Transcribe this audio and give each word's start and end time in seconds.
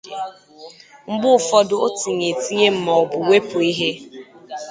mgbe 1.11 1.27
ụfọdụ 1.39 1.75
o 1.85 1.87
tinye 1.99 2.25
etinye 2.33 2.67
maọbụ 2.85 3.17
wepu 3.29 3.57
ihe 3.69 3.89